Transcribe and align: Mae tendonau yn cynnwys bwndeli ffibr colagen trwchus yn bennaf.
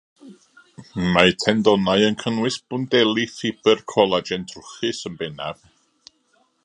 Mae 1.17 1.33
tendonau 1.43 2.05
yn 2.07 2.17
cynnwys 2.23 2.57
bwndeli 2.71 3.25
ffibr 3.35 3.85
colagen 3.95 4.49
trwchus 4.53 5.03
yn 5.11 5.21
bennaf. 5.21 5.61